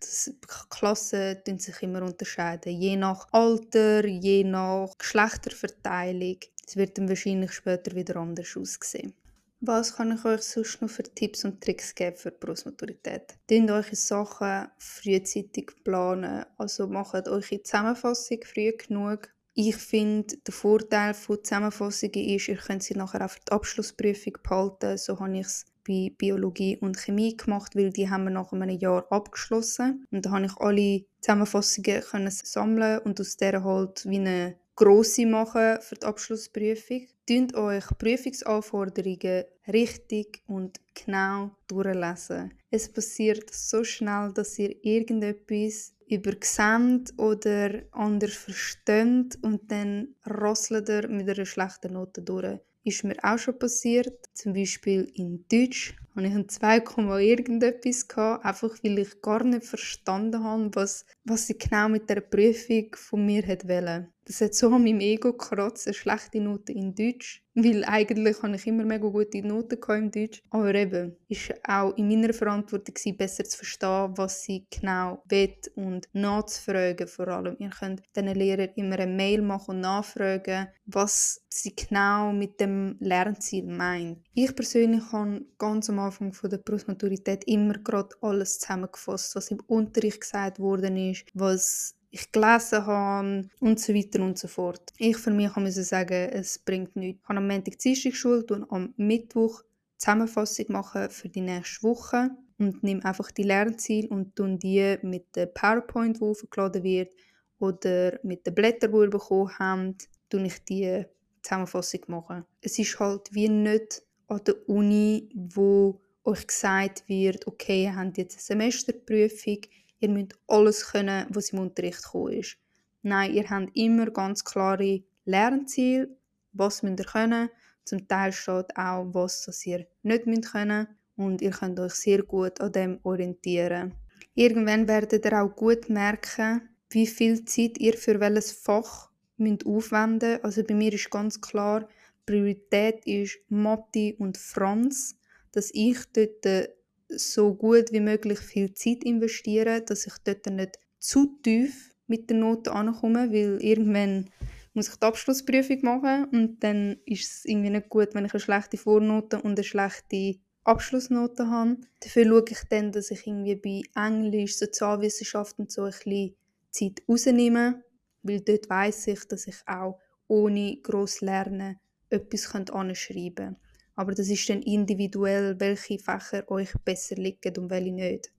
das, 0.00 0.32
Klassen 0.70 1.36
unterscheiden 1.44 1.58
sich 1.58 1.80
immer 1.82 2.02
unterscheiden, 2.02 2.72
je 2.72 2.96
nach 2.96 3.28
Alter, 3.32 4.04
je 4.04 4.44
nach 4.44 4.96
Geschlechterverteilung. 4.98 6.38
Es 6.66 6.76
wird 6.76 6.98
dann 6.98 7.08
wahrscheinlich 7.08 7.52
später 7.52 7.94
wieder 7.94 8.16
anders 8.16 8.56
aussehen. 8.56 9.14
Was 9.60 9.96
kann 9.96 10.12
ich 10.12 10.24
euch 10.24 10.42
sonst 10.42 10.80
noch 10.80 10.88
für 10.88 11.02
Tipps 11.02 11.44
und 11.44 11.60
Tricks 11.60 11.92
geben 11.92 12.16
für 12.16 12.30
die 12.30 12.38
Berufsmaturität? 12.38 13.36
Planet 13.48 13.70
eure 13.70 13.96
Sachen 13.96 14.68
frühzeitig 14.78 15.72
planen. 15.82 16.44
Also 16.56 16.86
macht 16.86 17.26
eure 17.26 17.62
Zusammenfassung 17.62 18.38
früh 18.44 18.72
genug. 18.76 19.30
Ich 19.54 19.74
finde, 19.74 20.36
der 20.36 20.54
Vorteil 20.54 21.12
von 21.12 21.42
Zusammenfassungen 21.42 22.24
ist, 22.28 22.46
ihr 22.46 22.56
könnt 22.56 22.84
sie 22.84 22.94
nachher 22.94 23.24
auch 23.24 23.30
für 23.30 23.40
die 23.40 23.52
Abschlussprüfung 23.52 24.34
behalten. 24.44 24.96
So 24.96 25.18
habe 25.18 25.36
ich 25.36 25.46
es 25.46 25.66
bei 25.84 26.12
Biologie 26.16 26.76
und 26.76 26.96
Chemie 26.96 27.36
gemacht, 27.36 27.74
weil 27.74 27.90
die 27.90 28.08
haben 28.08 28.24
wir 28.24 28.30
nach 28.30 28.52
einem 28.52 28.70
Jahr 28.70 29.10
abgeschlossen. 29.10 30.06
Und 30.12 30.24
da 30.24 30.30
habe 30.30 30.46
ich 30.46 30.56
alle 30.58 31.04
Zusammenfassungen 31.20 32.02
können 32.02 32.30
sammeln 32.30 33.00
und 33.00 33.20
aus 33.20 33.36
der 33.36 33.64
halt 33.64 34.04
wie 34.06 34.18
eine 34.18 34.54
grosse 34.78 35.26
machen 35.26 35.80
für 35.80 35.96
die 35.96 36.06
Abschlussprüfung. 36.06 37.08
Tönt 37.26 37.54
euch 37.56 37.84
Prüfungsanforderungen 37.98 39.44
richtig 39.66 40.40
und 40.46 40.78
genau 40.94 41.50
durchlesen. 41.66 42.54
Es 42.70 42.88
passiert 42.88 43.52
so 43.52 43.82
schnell, 43.82 44.32
dass 44.32 44.56
ihr 44.56 44.76
irgendetwas 44.84 45.94
überseht 46.06 47.12
oder 47.18 47.82
anders 47.90 48.34
versteht 48.34 49.36
und 49.42 49.68
dann 49.70 50.14
rasselt 50.24 50.88
ihr 50.88 51.08
mit 51.08 51.28
einer 51.28 51.44
schlechten 51.44 51.94
Note 51.94 52.22
durch. 52.22 52.60
Ist 52.84 53.02
mir 53.02 53.16
auch 53.22 53.36
schon 53.36 53.58
passiert, 53.58 54.16
zum 54.32 54.52
Beispiel 54.52 55.10
in 55.14 55.44
Deutsch 55.50 55.96
habe 56.14 56.28
ich 56.28 56.34
ein 56.34 56.48
2, 56.48 56.82
irgendetwas 57.20 58.08
einfach 58.42 58.76
weil 58.82 59.00
ich 59.00 59.20
gar 59.20 59.44
nicht 59.44 59.66
verstanden 59.66 60.42
habe, 60.42 60.70
was, 60.74 61.04
was 61.24 61.48
sie 61.48 61.58
genau 61.58 61.88
mit 61.88 62.08
der 62.08 62.20
Prüfung 62.20 62.94
von 62.94 63.26
mir 63.26 63.46
wollte. 63.46 64.08
Das 64.28 64.42
hat 64.42 64.54
so 64.54 64.66
an 64.66 64.84
meinem 64.84 65.00
Ego 65.00 65.32
gekratzt, 65.32 65.86
eine 65.86 65.94
schlechte 65.94 66.38
Note 66.38 66.70
in 66.70 66.94
Deutsch. 66.94 67.42
Weil 67.54 67.82
eigentlich 67.86 68.42
hatte 68.42 68.56
ich 68.56 68.66
immer 68.66 68.84
mega 68.84 69.08
gute 69.08 69.42
Noten 69.42 69.78
im 69.88 70.10
Deutsch. 70.10 70.42
Aber 70.50 70.74
eben, 70.74 71.16
ist 71.28 71.54
auch 71.66 71.96
in 71.96 72.08
meiner 72.08 72.34
Verantwortung 72.34 72.94
besser 73.16 73.44
zu 73.44 73.56
verstehen, 73.56 74.12
was 74.16 74.42
sie 74.42 74.66
genau 74.70 75.22
will 75.30 75.56
und 75.76 76.08
nachzufragen 76.12 77.08
vor 77.08 77.28
allem. 77.28 77.56
Ihr 77.58 77.70
könnt 77.70 78.02
diesen 78.14 78.34
Lehrern 78.34 78.68
immer 78.76 78.98
eine 78.98 79.10
Mail 79.10 79.40
machen 79.40 79.76
und 79.76 79.80
nachfragen, 79.80 80.68
was 80.84 81.40
sie 81.48 81.74
genau 81.74 82.30
mit 82.30 82.60
dem 82.60 82.96
Lernziel 83.00 83.64
meint. 83.64 84.18
Ich 84.34 84.54
persönlich 84.54 85.10
habe 85.10 85.46
ganz 85.56 85.88
am 85.88 86.00
Anfang 86.00 86.34
von 86.34 86.50
der 86.50 86.58
Berufsmaturität 86.58 87.44
immer 87.44 87.78
gerade 87.78 88.14
alles 88.20 88.58
zusammengefasst, 88.58 89.34
was 89.34 89.50
im 89.50 89.60
Unterricht 89.66 90.20
gesagt 90.20 90.60
worden 90.60 90.96
ist, 90.98 91.24
was 91.32 91.97
ich 92.10 92.32
gelesen 92.32 92.86
habe 92.86 93.48
und 93.60 93.80
so 93.80 93.94
weiter 93.94 94.22
und 94.22 94.38
so 94.38 94.48
fort. 94.48 94.92
Ich 94.96 95.16
für 95.16 95.30
mich 95.30 95.54
muss 95.56 95.74
sagen, 95.74 96.30
es 96.32 96.58
bringt 96.58 96.96
nichts. 96.96 97.20
Ich 97.22 97.28
habe 97.28 97.38
am 97.38 97.48
Montag 97.48 97.78
Dienstag 97.78 98.14
Schule 98.14 98.44
und 98.50 98.70
am 98.70 98.94
Mittwoch 98.96 99.62
Zusammenfassung 99.98 100.66
machen 100.68 101.10
für 101.10 101.28
die 101.28 101.40
nächste 101.40 101.82
Woche 101.82 102.30
und 102.58 102.82
nehme 102.82 103.04
einfach 103.04 103.30
die 103.30 103.42
Lernziele 103.42 104.08
und 104.08 104.36
tun 104.36 104.58
die 104.58 104.96
mit 105.02 105.34
der 105.36 105.46
PowerPoint, 105.46 106.18
die 106.18 106.24
aufgeladen 106.24 106.82
wird, 106.82 107.12
oder 107.58 108.18
mit 108.22 108.46
den 108.46 108.54
Blättern, 108.54 108.92
die 108.92 108.98
ihr 108.98 109.10
bekommen 109.10 109.58
habt, 109.58 110.08
tun 110.30 110.44
ich 110.44 110.64
die 110.64 111.04
Zusammenfassung 111.42 112.00
machen. 112.06 112.44
Es 112.60 112.78
ist 112.78 112.98
halt 113.00 113.28
wie 113.32 113.48
nicht 113.48 114.02
an 114.28 114.44
der 114.44 114.68
Uni, 114.68 115.28
wo 115.34 116.00
euch 116.24 116.46
gesagt 116.46 117.08
wird, 117.08 117.46
okay, 117.46 117.84
ihr 117.84 117.96
habt 117.96 118.18
jetzt 118.18 118.36
eine 118.36 118.62
Semesterprüfung, 118.62 119.58
ihr 120.00 120.08
müsst 120.08 120.38
alles 120.46 120.86
können, 120.86 121.26
was 121.30 121.50
im 121.50 121.60
Unterricht 121.60 122.02
gekommen 122.02 122.34
ist. 122.34 122.56
Nein, 123.02 123.34
ihr 123.34 123.48
habt 123.48 123.76
immer 123.76 124.10
ganz 124.10 124.44
klare 124.44 125.02
Lernziele, 125.24 126.16
was 126.52 126.82
müsst 126.82 127.00
ihr 127.00 127.06
können. 127.06 127.48
Zum 127.84 128.06
Teil 128.06 128.32
steht 128.32 128.76
auch, 128.76 129.06
was 129.12 129.44
das 129.44 129.64
ihr 129.66 129.86
nicht 130.02 130.26
müsst 130.26 130.52
können 130.52 130.88
und 131.16 131.42
ihr 131.42 131.50
könnt 131.50 131.80
euch 131.80 131.94
sehr 131.94 132.22
gut 132.22 132.60
an 132.60 132.72
dem 132.72 133.00
orientieren. 133.02 133.94
Irgendwann 134.34 134.86
werdet 134.86 135.24
ihr 135.24 135.42
auch 135.42 135.54
gut 135.54 135.88
merken, 135.88 136.68
wie 136.90 137.06
viel 137.06 137.44
Zeit 137.44 137.78
ihr 137.78 137.94
für 137.94 138.20
welches 138.20 138.52
Fach 138.52 139.10
müsst 139.36 139.66
aufwenden. 139.66 140.38
Also 140.42 140.62
bei 140.64 140.74
mir 140.74 140.92
ist 140.92 141.10
ganz 141.10 141.40
klar, 141.40 141.88
Priorität 142.24 143.06
ist 143.06 143.38
Mathe 143.48 144.14
und 144.18 144.36
Franz, 144.36 145.16
dass 145.52 145.70
ich 145.72 145.98
dort 146.12 146.68
so 147.08 147.54
gut 147.54 147.92
wie 147.92 148.00
möglich 148.00 148.38
viel 148.38 148.74
Zeit 148.74 149.04
investieren, 149.04 149.84
dass 149.86 150.06
ich 150.06 150.14
dort 150.24 150.46
nicht 150.46 150.78
zu 150.98 151.38
tief 151.42 151.94
mit 152.06 152.30
den 152.30 152.40
Noten 152.40 152.70
ankomme, 152.70 153.30
weil 153.32 153.58
irgendwann 153.62 154.30
muss 154.74 154.88
ich 154.88 154.96
die 154.96 155.06
Abschlussprüfung 155.06 155.80
machen 155.82 156.24
und 156.26 156.62
dann 156.62 156.98
ist 157.04 157.32
es 157.32 157.44
irgendwie 157.44 157.70
nicht 157.70 157.88
gut, 157.88 158.14
wenn 158.14 158.24
ich 158.24 158.32
eine 158.32 158.40
schlechte 158.40 158.76
Vornote 158.76 159.40
und 159.40 159.52
eine 159.52 159.64
schlechte 159.64 160.36
Abschlussnote 160.64 161.48
habe. 161.48 161.78
Dafür 162.00 162.26
schaue 162.26 162.44
ich 162.48 162.62
dann, 162.68 162.92
dass 162.92 163.10
ich 163.10 163.26
irgendwie 163.26 163.56
bei 163.56 163.82
Englisch, 164.00 164.56
Sozialwissenschaften 164.56 165.68
so 165.68 165.82
ein 165.82 165.90
bisschen 165.90 166.36
Zeit 166.70 167.02
rausnehme, 167.08 167.82
weil 168.22 168.40
dort 168.40 168.68
weiß 168.68 169.08
ich, 169.08 169.24
dass 169.26 169.46
ich 169.46 169.56
auch 169.66 169.98
ohne 170.28 170.76
gross 170.82 171.22
Lernen 171.22 171.80
etwas 172.10 172.54
anschreiben 172.54 173.34
kann. 173.34 173.56
Aber 173.98 174.14
das 174.14 174.28
ist 174.28 174.48
dann 174.48 174.62
individuell, 174.62 175.58
welche 175.58 175.98
Fächer 175.98 176.48
euch 176.52 176.72
besser 176.84 177.16
liegen 177.16 177.52
und 177.58 177.68
welche 177.68 177.90
nicht. 177.90 178.30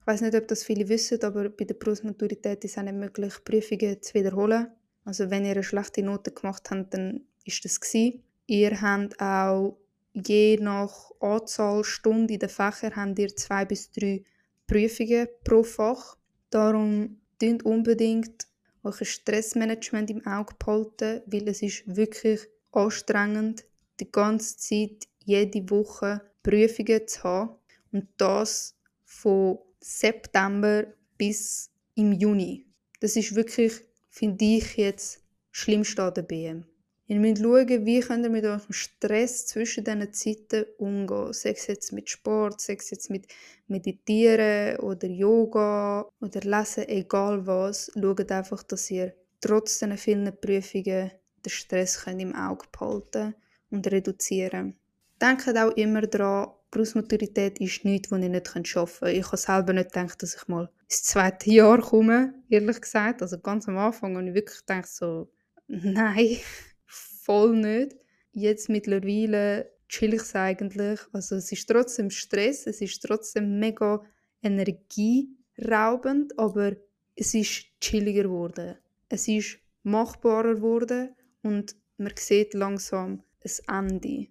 Ich 0.00 0.06
weiß 0.06 0.20
nicht, 0.20 0.36
ob 0.36 0.46
das 0.46 0.62
viele 0.62 0.88
wissen, 0.88 1.20
aber 1.24 1.48
bei 1.48 1.64
der 1.64 1.74
Berufsmaturität 1.74 2.64
ist 2.64 2.70
es 2.70 2.78
auch 2.78 2.84
nicht 2.84 2.94
möglich, 2.94 3.34
Prüfungen 3.44 4.00
zu 4.00 4.14
wiederholen. 4.14 4.68
Also 5.04 5.28
wenn 5.28 5.44
ihr 5.44 5.50
eine 5.50 5.64
schlechte 5.64 6.04
Note 6.04 6.30
gemacht 6.30 6.70
habt, 6.70 6.94
dann 6.94 7.22
ist 7.44 7.64
das 7.64 7.80
gewesen. 7.80 8.22
Ihr 8.46 8.80
habt 8.80 9.20
auch 9.20 9.76
je 10.12 10.56
nach 10.58 11.10
Anzahl 11.18 11.82
Stunden 11.82 12.32
in 12.32 12.38
den 12.38 12.48
Fächern 12.48 12.94
habt 12.94 13.18
ihr 13.18 13.34
zwei 13.34 13.64
bis 13.64 13.90
drei 13.90 14.22
Prüfungen 14.68 15.26
pro 15.42 15.64
Fach. 15.64 16.16
Darum 16.50 17.20
dünnt 17.42 17.64
unbedingt 17.64 18.46
euer 18.84 19.04
Stressmanagement 19.04 20.10
im 20.10 20.24
Auge 20.24 20.54
behalten, 20.60 21.22
weil 21.26 21.48
es 21.48 21.60
ist 21.60 21.82
wirklich 21.96 22.42
anstrengend, 22.70 23.64
die 24.00 24.10
ganze 24.10 24.56
Zeit, 24.56 25.08
jede 25.24 25.68
Woche 25.70 26.22
Prüfungen 26.42 27.06
zu 27.06 27.22
haben. 27.22 27.56
Und 27.92 28.08
das 28.16 28.76
von 29.04 29.58
September 29.80 30.86
bis 31.16 31.70
im 31.94 32.12
Juni. 32.12 32.66
Das 33.00 33.16
ist 33.16 33.34
wirklich, 33.34 33.72
finde 34.08 34.44
ich, 34.44 34.76
jetzt 34.76 35.22
schlimmste 35.50 36.02
an 36.02 36.14
der 36.14 36.22
BM. 36.22 36.64
Ihr 37.06 37.18
müsst 37.20 37.42
schauen, 37.42 37.86
wie 37.86 38.00
könnt 38.00 38.24
ihr 38.24 38.30
mit 38.30 38.44
eurem 38.44 38.70
Stress 38.70 39.46
zwischen 39.46 39.84
diesen 39.84 40.12
Zeiten 40.12 40.66
umgehen. 40.76 41.32
Sei 41.32 41.50
es 41.52 41.66
jetzt 41.66 41.92
mit 41.92 42.10
Sport, 42.10 42.60
sei 42.60 42.74
es 42.74 42.90
jetzt 42.90 43.08
mit 43.08 43.26
Meditieren 43.66 44.78
oder 44.80 45.08
Yoga 45.08 46.06
oder 46.20 46.40
Lesen, 46.40 46.86
egal 46.86 47.46
was. 47.46 47.90
Schaut 47.94 48.30
einfach, 48.30 48.62
dass 48.62 48.90
ihr 48.90 49.14
trotz 49.40 49.78
diesen 49.78 49.96
vielen 49.96 50.38
Prüfungen 50.38 51.10
den 51.44 51.50
Stress 51.50 52.04
könnt 52.04 52.20
im 52.20 52.34
Auge 52.34 52.66
behalten 52.70 53.32
könnt 53.32 53.34
und 53.70 53.90
reduzieren. 53.90 54.76
Denkt 55.20 55.56
auch 55.56 55.76
immer 55.76 56.02
daran, 56.02 56.50
Berufsmaturität 56.70 57.60
ist 57.60 57.84
nichts, 57.84 58.10
was 58.10 58.20
ihr 58.20 58.28
nicht 58.28 58.48
arbeiten 58.48 58.64
könnt. 58.64 59.14
Ich 59.14 59.26
habe 59.26 59.36
selber 59.36 59.72
nicht 59.72 59.92
gedacht, 59.92 60.22
dass 60.22 60.36
ich 60.36 60.48
mal 60.48 60.68
ins 60.84 61.02
zweite 61.02 61.50
Jahr 61.50 61.80
komme, 61.80 62.34
ehrlich 62.50 62.80
gesagt. 62.80 63.22
Also 63.22 63.38
ganz 63.38 63.66
am 63.68 63.78
Anfang 63.78 64.16
habe 64.16 64.28
ich 64.28 64.34
wirklich 64.34 64.60
gedacht 64.60 64.88
so, 64.88 65.30
nein, 65.66 66.36
voll 66.86 67.56
nicht. 67.56 67.96
Jetzt 68.32 68.68
mittlerweile 68.68 69.70
chill 69.88 70.14
ich 70.14 70.22
es 70.22 70.34
eigentlich. 70.34 71.00
Also 71.12 71.36
es 71.36 71.50
ist 71.50 71.66
trotzdem 71.66 72.10
Stress, 72.10 72.66
es 72.66 72.80
ist 72.80 73.02
trotzdem 73.02 73.58
mega 73.58 74.02
energieraubend, 74.42 76.38
aber 76.38 76.76
es 77.16 77.34
ist 77.34 77.66
chilliger 77.80 78.24
geworden. 78.24 78.76
Es 79.08 79.26
ist 79.26 79.58
machbarer 79.82 80.56
geworden 80.56 81.14
und 81.42 81.74
man 81.96 82.12
sieht 82.16 82.54
langsam, 82.54 83.24
ein 83.44 83.90
Ende. 83.90 84.28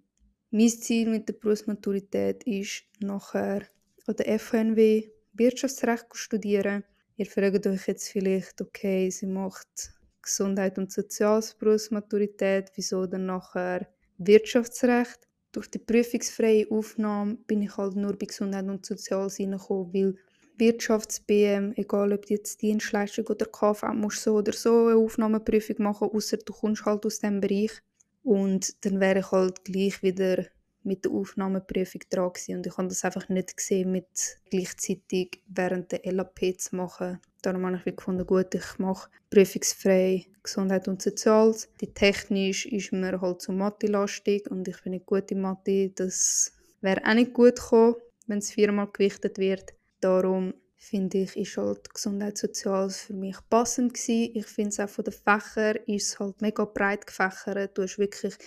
Mein 0.52 0.70
Ziel 0.70 1.10
mit 1.10 1.28
der 1.28 1.34
Berufsmaturität 1.34 2.44
ist, 2.44 2.84
nachher 3.00 3.64
an 4.06 4.16
der 4.16 4.40
FHNW 4.40 5.10
Wirtschaftsrecht 5.34 6.08
zu 6.12 6.18
studieren. 6.18 6.84
Ihr 7.18 7.26
fragt 7.26 7.68
euch 7.68 7.88
jetzt 7.88 8.10
vielleicht, 8.10 8.62
okay, 8.62 9.10
sie 9.10 9.28
macht 9.28 9.92
Gesundheit 10.22 10.78
und 10.78 10.92
Soziales 10.92 11.54
Berufsmaturität, 11.54 12.72
wieso 12.76 13.06
dann 13.06 13.26
nachher 13.26 13.88
Wirtschaftsrecht? 14.18 15.28
Durch 15.52 15.70
die 15.70 15.80
prüfungsfreie 15.80 16.70
Aufnahme 16.70 17.36
bin 17.48 17.62
ich 17.62 17.76
halt 17.78 17.96
nur 17.96 18.18
bei 18.18 18.26
Gesundheit 18.26 18.68
und 18.68 18.86
Soziales 18.86 19.40
reingekommen, 19.40 19.94
weil 19.94 20.16
Wirtschafts-BM, 20.58 21.74
egal 21.76 22.14
ob 22.14 22.30
jetzt 22.30 22.62
Dienstleistung 22.62 23.26
oder 23.28 23.46
KV, 23.46 23.94
musst 23.94 24.24
so 24.24 24.36
oder 24.36 24.54
so 24.54 24.88
eine 24.88 24.98
Aufnahmeprüfung 24.98 25.76
machen, 25.80 26.10
außer 26.10 26.38
du 26.38 26.54
kommst 26.54 26.86
halt 26.86 27.06
aus 27.06 27.20
diesem 27.20 27.42
Bereich. 27.42 27.82
Und 28.28 28.84
dann 28.84 29.00
wäre 29.00 29.20
ich 29.20 29.32
halt 29.32 29.64
gleich 29.64 30.04
wieder 30.04 30.44
mit 30.84 31.06
der 31.06 31.14
Aufnahmeprüfung 31.14 32.02
dran 32.10 32.34
gewesen. 32.34 32.58
und 32.58 32.68
ich 32.68 32.78
habe 32.78 32.90
das 32.90 33.06
einfach 33.06 33.30
nicht 33.30 33.56
gesehen, 33.56 33.94
mit 33.94 34.10
gleichzeitig 34.50 35.42
während 35.48 35.94
der 35.94 36.12
LAP 36.12 36.60
zu 36.60 36.76
machen. 36.76 37.22
Darum 37.42 37.66
habe 37.66 37.82
ich 37.86 37.96
gefunden, 37.96 38.28
gut, 38.28 38.54
ich 38.54 38.80
mache 38.80 39.10
prüfungsfrei 39.30 40.26
Gesundheit 40.44 40.90
und 40.90 41.02
Soziales. 41.02 41.70
Die 41.80 41.94
technisch 41.94 42.66
ist 42.66 42.92
mir 42.92 43.22
halt 43.22 43.42
zu 43.42 43.54
Mathe-lastig 43.54 44.52
und 44.52 44.68
ich 44.68 44.84
bin 44.84 44.92
nicht 44.92 45.06
gut 45.06 45.32
in 45.32 45.40
Mathe. 45.40 45.92
Das 45.96 46.52
wäre 46.82 47.06
auch 47.06 47.14
nicht 47.14 47.34
gut 47.34 47.56
gekommen, 47.56 47.96
wenn 48.26 48.40
es 48.40 48.52
viermal 48.52 48.90
gewichtet 48.92 49.38
wird. 49.38 49.74
Darum 50.02 50.54
finde 50.78 51.20
ich, 51.20 51.36
ist 51.36 51.58
halt 51.58 51.94
Gesundheit 51.94 52.38
Soziales 52.38 53.02
für 53.02 53.14
mich 53.14 53.38
passend 53.50 53.94
gewesen. 53.94 54.32
Ich 54.36 54.46
finde 54.46 54.70
es 54.70 54.80
auch 54.80 54.90
von 54.90 55.04
den 55.04 55.14
Fächern 55.14 55.78
ist 55.88 56.20
halt 56.20 56.42
mega 56.42 56.66
breit 56.66 57.06
gefächert. 57.06 57.78
Du 57.78 57.84
hast 57.84 57.98
wirklich 57.98 58.38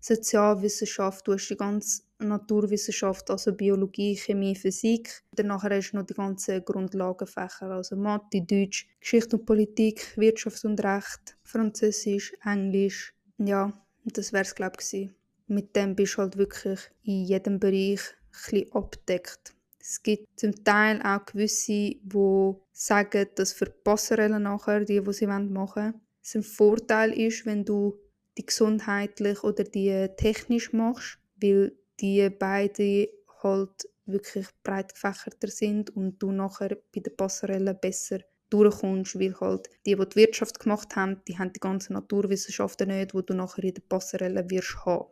Sozialwissenschaft, 0.00 1.26
du 1.26 1.32
hast 1.32 1.48
die 1.48 1.56
ganze 1.56 2.02
Naturwissenschaft, 2.18 3.30
also 3.30 3.52
Biologie, 3.52 4.16
Chemie, 4.16 4.54
Physik. 4.54 5.22
Danach 5.32 5.64
hast 5.64 5.92
du 5.92 5.96
noch 5.96 6.06
die 6.06 6.14
ganzen 6.14 6.64
Grundlagenfächer, 6.64 7.70
also 7.70 7.96
Mathe, 7.96 8.42
Deutsch, 8.42 8.86
Geschichte 9.00 9.36
und 9.36 9.46
Politik, 9.46 10.16
Wirtschaft 10.16 10.64
und 10.64 10.82
Recht, 10.82 11.36
Französisch, 11.42 12.32
Englisch. 12.44 13.12
Ja, 13.38 13.72
das 14.04 14.32
wäre 14.32 14.44
es, 14.44 14.54
glaube 14.54 14.76
ich. 14.80 15.10
Mit 15.46 15.74
dem 15.74 15.96
bist 15.96 16.14
du 16.14 16.18
halt 16.18 16.36
wirklich 16.36 16.80
in 17.02 17.24
jedem 17.24 17.58
Bereich 17.58 18.00
ein 18.00 18.30
bisschen 18.32 18.72
abdeckt. 18.72 19.54
Es 19.80 20.02
gibt 20.02 20.38
zum 20.38 20.64
Teil 20.64 21.00
auch 21.02 21.24
gewisse, 21.24 21.96
die 22.02 22.52
sagen, 22.72 23.26
dass 23.34 23.52
für 23.52 23.66
Passerellen 23.66 24.42
nachher, 24.42 24.84
die, 24.84 25.00
die 25.00 25.12
sie 25.12 25.26
machen 25.26 25.54
wollen, 25.54 26.00
es 26.22 26.34
ein 26.34 26.42
Vorteil 26.42 27.12
ist, 27.18 27.46
wenn 27.46 27.64
du 27.64 27.98
die 28.36 28.44
gesundheitlich 28.44 29.42
oder 29.44 29.64
die 29.64 30.08
technisch 30.16 30.72
machst, 30.72 31.18
weil 31.40 31.72
die 32.00 32.28
beide 32.30 33.08
halt 33.42 33.88
wirklich 34.06 34.46
breit 34.62 34.94
gefächerter 34.94 35.48
sind 35.48 35.90
und 35.90 36.18
du 36.22 36.32
nachher 36.32 36.76
bei 36.94 37.00
der 37.00 37.10
Passerelle 37.10 37.74
besser 37.74 38.20
durchkommst, 38.50 39.18
weil 39.18 39.38
halt 39.40 39.68
die, 39.86 39.94
die 39.94 40.08
die 40.08 40.16
Wirtschaft 40.16 40.58
gemacht 40.60 40.96
haben, 40.96 41.20
die 41.28 41.38
haben 41.38 41.52
die 41.52 41.60
ganzen 41.60 41.92
Naturwissenschaften 41.94 42.88
nicht, 42.88 43.14
wo 43.14 43.20
du 43.20 43.34
nachher 43.34 43.64
in 43.64 43.74
der 43.74 43.82
Passerelle 43.82 44.48
wirst 44.48 44.84
haben. 44.84 45.08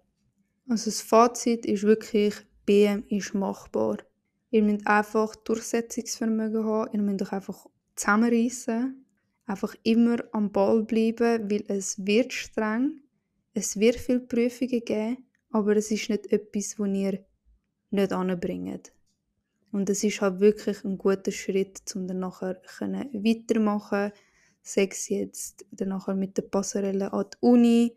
Also 0.69 0.91
das 0.91 1.03
Fazit 1.03 1.67
ist 1.67 1.83
wirklich, 1.83 2.35
BM 2.65 3.05
ist 3.09 3.35
machbar. 3.35 3.99
Ihr 4.51 4.63
müsst 4.63 4.87
einfach 4.87 5.35
Durchsetzungsvermögen 5.37 6.65
haben, 6.65 6.93
ihr 6.93 7.03
müsst 7.03 7.23
euch 7.23 7.33
einfach 7.33 7.67
zusammenreißen, 7.97 9.05
einfach 9.47 9.75
immer 9.83 10.19
am 10.33 10.53
Ball 10.53 10.83
bleiben, 10.85 11.51
weil 11.51 11.65
es 11.69 12.05
wird 12.07 12.33
streng, 12.33 13.01
es 13.55 13.79
wird 13.79 13.97
viele 13.97 14.21
Prüfungen 14.21 14.85
geben, 14.85 15.25
aber 15.51 15.77
es 15.77 15.91
ist 15.91 16.11
nicht 16.11 16.33
etwas, 16.33 16.77
das 16.77 16.89
ihr 16.89 17.25
nicht 17.91 18.13
anbringt. 18.13 18.93
Und 19.73 19.91
es 19.91 20.05
ist 20.05 20.21
halt 20.21 20.41
wirklich 20.41 20.85
ein 20.85 20.97
guter 20.97 21.33
Schritt, 21.33 21.83
um 21.95 22.07
dann 22.07 22.21
nachher 22.21 22.61
weitermachen. 22.81 24.13
Sei 24.63 24.89
es 24.91 25.09
jetzt 25.09 25.65
dann 25.71 25.89
nachher 25.89 26.15
mit 26.15 26.37
der 26.37 26.43
Passerelle 26.43 27.13
an 27.13 27.27
die 27.33 27.37
Uni 27.41 27.97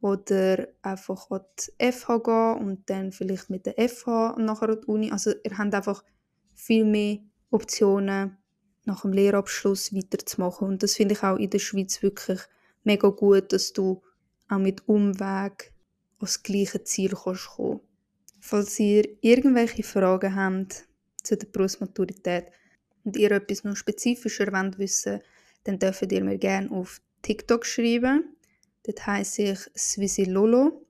oder 0.00 0.68
einfach 0.82 1.30
an 1.30 1.40
die 1.58 1.92
FH 1.92 2.18
gehen 2.18 2.66
und 2.66 2.90
dann 2.90 3.12
vielleicht 3.12 3.50
mit 3.50 3.66
der 3.66 3.74
FH 3.88 4.36
nachher 4.38 4.70
an 4.70 4.80
die 4.80 4.86
Uni. 4.86 5.10
Also 5.10 5.32
ihr 5.42 5.58
habt 5.58 5.74
einfach 5.74 6.04
viel 6.54 6.84
mehr 6.84 7.18
Optionen, 7.50 8.36
nach 8.84 9.02
dem 9.02 9.12
Lehrabschluss 9.12 9.94
weiterzumachen. 9.94 10.68
Und 10.68 10.82
das 10.82 10.94
finde 10.94 11.14
ich 11.14 11.22
auch 11.22 11.36
in 11.36 11.50
der 11.50 11.58
Schweiz 11.58 12.02
wirklich 12.02 12.40
mega 12.84 13.08
gut, 13.08 13.52
dass 13.52 13.72
du 13.72 14.02
auch 14.48 14.58
mit 14.58 14.88
Umweg 14.88 15.72
ans 16.18 16.42
gleiche 16.42 16.82
Ziel 16.84 17.12
kannst 17.12 17.48
kommen 17.48 17.80
Falls 18.40 18.78
ihr 18.78 19.04
irgendwelche 19.20 19.82
Fragen 19.82 20.34
habt 20.34 20.88
zu 21.22 21.36
der 21.36 21.48
Berufsmaturität 21.48 22.46
und 23.04 23.16
ihr 23.16 23.30
etwas 23.32 23.64
noch 23.64 23.76
spezifischer 23.76 24.52
wollt 24.52 24.78
wissen 24.78 25.20
dann 25.64 25.78
dürft 25.78 26.10
ihr 26.10 26.24
mir 26.24 26.38
gerne 26.38 26.70
auf 26.70 27.02
TikTok 27.20 27.66
schreiben. 27.66 28.36
Dort 28.88 29.06
heisse 29.06 29.42
ich 29.42 29.58
Swissy 29.76 30.24
Lolo. 30.24 30.86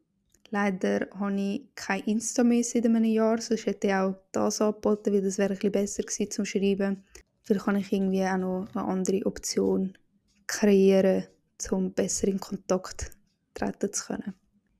Leider 0.50 1.08
habe 1.18 1.40
ich 1.40 1.62
kein 1.74 2.04
Insta 2.04 2.44
mehr 2.44 2.62
seit 2.62 2.86
einem 2.86 3.02
Jahr, 3.02 3.40
sonst 3.40 3.66
hätte 3.66 3.88
ich 3.88 3.92
auch 3.92 4.14
das 4.30 4.60
angeboten, 4.60 5.12
weil 5.12 5.22
das 5.22 5.36
wäre 5.36 5.58
ein 5.60 5.72
besser 5.72 6.04
gewesen 6.04 6.30
zum 6.30 6.44
Schreiben. 6.44 7.02
Vielleicht 7.42 7.64
kann 7.64 7.74
ich 7.74 7.92
irgendwie 7.92 8.24
auch 8.24 8.36
noch 8.36 8.68
eine 8.72 8.84
andere 8.84 9.26
Option 9.26 9.98
kreieren, 10.46 11.24
um 11.72 11.92
besser 11.92 12.28
in 12.28 12.38
Kontakt 12.38 13.10
treten 13.52 13.92
zu 13.92 14.06
können. 14.06 14.34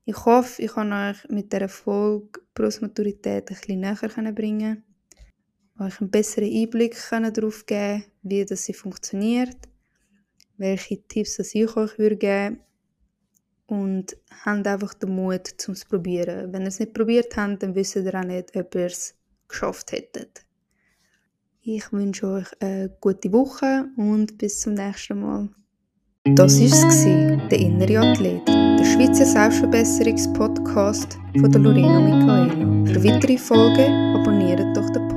Ich 0.05 0.25
hoffe, 0.25 0.61
ich 0.61 0.71
kann 0.71 0.93
euch 0.93 1.27
mit 1.27 1.51
der 1.51 1.67
Folge 1.67 2.39
Berufsmaturität 2.53 3.51
ein 3.51 3.57
bisschen 3.57 3.81
näher 3.81 4.31
bringen, 4.31 4.85
euch 5.77 5.99
einen 5.99 6.09
besseren 6.09 6.49
Einblick 6.49 6.95
darauf 7.11 7.65
geben, 7.65 8.05
wie 8.21 8.45
das 8.45 8.63
sie 8.63 8.73
funktioniert, 8.73 9.57
welche 10.55 11.05
Tipps 11.05 11.37
ich 11.39 11.75
euch 11.75 11.97
geben 11.97 11.97
würde 11.97 12.68
und 13.69 14.17
habt 14.45 14.67
einfach 14.67 14.93
den 14.95 15.15
Mut, 15.15 15.47
es 15.47 15.57
zu 15.57 15.73
probieren. 15.87 16.51
Wenn 16.51 16.63
ihr 16.63 16.69
es 16.69 16.79
nicht 16.79 16.93
probiert 16.93 17.35
habt, 17.37 17.63
dann 17.63 17.75
wisst 17.75 17.95
ihr 17.95 18.13
auch 18.13 18.23
nicht, 18.23 18.55
ob 18.55 18.75
ihr 18.75 18.87
es 18.87 19.15
geschafft 19.47 19.91
hättet. 19.91 20.43
Ich 21.61 21.91
wünsche 21.91 22.27
euch 22.27 22.47
eine 22.61 22.89
gute 22.99 23.31
Woche 23.31 23.85
und 23.97 24.37
bis 24.37 24.61
zum 24.61 24.73
nächsten 24.73 25.19
Mal. 25.19 25.49
Das 26.35 26.59
war 26.59 26.89
es, 26.89 27.03
der 27.49 27.59
innere 27.59 27.99
Athlet, 27.99 28.47
der 28.47 28.85
Schweizer 28.85 29.25
Selbstverbesserungspodcast 29.25 31.17
von 31.39 31.51
der 31.51 31.61
Lorena 31.61 31.99
Michaela. 31.99 32.93
Für 32.93 33.03
weitere 33.03 33.37
Folgen 33.37 34.15
abonniert 34.15 34.75
doch 34.75 34.89
den 34.89 35.07